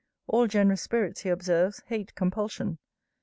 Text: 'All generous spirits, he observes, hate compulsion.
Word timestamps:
'All 0.25 0.47
generous 0.47 0.81
spirits, 0.81 1.21
he 1.21 1.29
observes, 1.29 1.83
hate 1.85 2.15
compulsion. 2.15 2.79